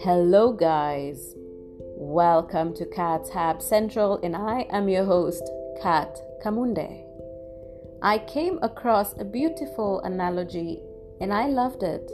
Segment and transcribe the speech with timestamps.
[0.00, 1.34] Hello, guys.
[1.96, 5.50] Welcome to Cat's Hab Central, and I am your host,
[5.82, 7.06] Kat Kamunde.
[8.02, 10.82] I came across a beautiful analogy
[11.18, 12.12] and I loved it.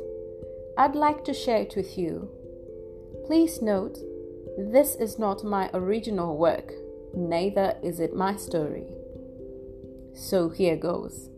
[0.78, 2.30] I'd like to share it with you.
[3.26, 3.98] Please note,
[4.56, 6.72] this is not my original work,
[7.14, 8.86] neither is it my story.
[10.14, 11.31] So here goes.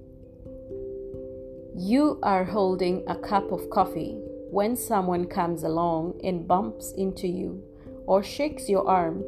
[1.76, 4.16] You are holding a cup of coffee
[4.52, 7.64] when someone comes along and bumps into you
[8.06, 9.24] or shakes your arm,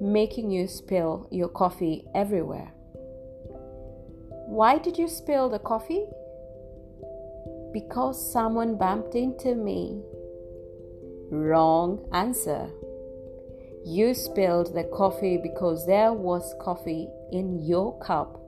[0.00, 2.72] making you spill your coffee everywhere.
[4.48, 6.04] Why did you spill the coffee?
[7.72, 10.02] Because someone bumped into me.
[11.30, 12.70] Wrong answer.
[13.86, 18.40] You spilled the coffee because there was coffee in your cup.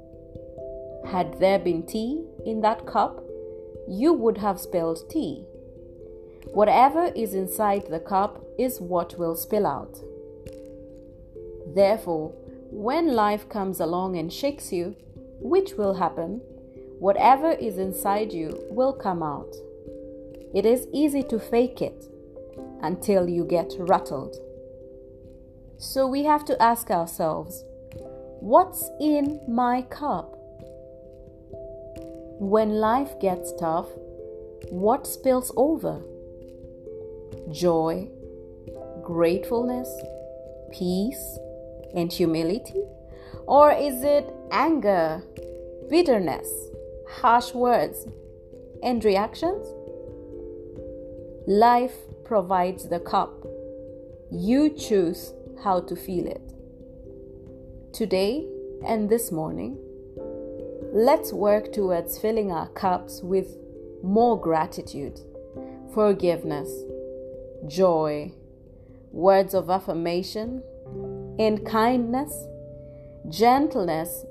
[1.07, 3.23] Had there been tea in that cup,
[3.89, 5.45] you would have spilled tea.
[6.53, 9.99] Whatever is inside the cup is what will spill out.
[11.75, 12.33] Therefore,
[12.71, 14.97] when life comes along and shakes you,
[15.41, 16.41] which will happen,
[16.99, 19.55] whatever is inside you will come out.
[20.55, 22.07] It is easy to fake it
[22.83, 24.37] until you get rattled.
[25.79, 27.65] So we have to ask ourselves
[28.41, 30.26] what's in my cup?
[32.39, 33.89] When life gets tough,
[34.71, 36.03] what spills over?
[37.51, 38.09] joy,
[39.03, 39.89] gratefulness,
[40.73, 41.39] peace,
[41.95, 42.83] and humility?
[43.47, 45.23] Or is it anger,
[45.89, 46.49] bitterness,
[47.09, 48.07] harsh words,
[48.83, 49.67] and reactions?
[51.47, 53.47] Life provides the cup.
[54.31, 56.43] You choose how to feel it.
[57.93, 58.47] Today
[58.85, 59.79] and this morning,
[60.93, 63.57] let's work towards filling our cups with
[64.03, 65.21] more gratitude,
[65.93, 66.71] forgiveness,
[67.67, 68.33] joy,
[69.13, 70.63] words of affirmation,
[71.39, 72.33] and kindness,
[73.29, 74.25] gentleness,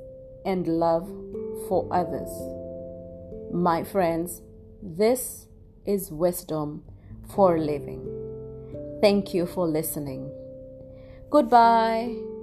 [0.45, 1.07] and love
[1.67, 2.29] for others.
[3.51, 4.41] My friends,
[4.81, 5.47] this
[5.85, 6.83] is wisdom
[7.33, 8.05] for living.
[9.01, 10.31] Thank you for listening.
[11.29, 12.34] Goodbye.